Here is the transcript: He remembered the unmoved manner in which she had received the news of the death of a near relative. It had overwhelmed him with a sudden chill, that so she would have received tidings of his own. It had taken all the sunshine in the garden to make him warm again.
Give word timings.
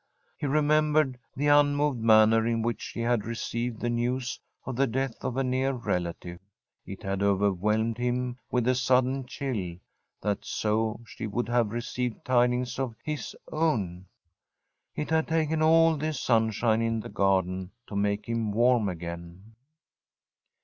He 0.35 0.47
remembered 0.47 1.19
the 1.35 1.45
unmoved 1.45 1.99
manner 1.99 2.47
in 2.47 2.63
which 2.63 2.81
she 2.81 3.01
had 3.01 3.23
received 3.23 3.79
the 3.81 3.89
news 3.91 4.39
of 4.65 4.75
the 4.75 4.87
death 4.87 5.13
of 5.23 5.37
a 5.37 5.43
near 5.43 5.73
relative. 5.73 6.39
It 6.87 7.03
had 7.03 7.21
overwhelmed 7.21 7.99
him 7.99 8.39
with 8.49 8.67
a 8.67 8.73
sudden 8.73 9.27
chill, 9.27 9.75
that 10.19 10.43
so 10.43 11.01
she 11.05 11.27
would 11.27 11.49
have 11.49 11.69
received 11.69 12.25
tidings 12.25 12.79
of 12.79 12.95
his 13.03 13.35
own. 13.51 14.07
It 14.95 15.11
had 15.11 15.27
taken 15.27 15.61
all 15.61 15.95
the 15.97 16.13
sunshine 16.13 16.81
in 16.81 17.01
the 17.01 17.07
garden 17.09 17.69
to 17.85 17.95
make 17.95 18.25
him 18.27 18.51
warm 18.51 18.89
again. 18.89 19.53